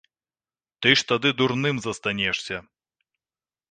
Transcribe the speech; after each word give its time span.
Ты 0.85 0.89
ж 0.97 1.05
тады 1.13 1.29
дурным 1.43 1.75
застанешся. 1.87 2.57